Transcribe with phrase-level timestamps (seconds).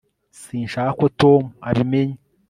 [0.41, 2.17] sinshaka ko tom abimenya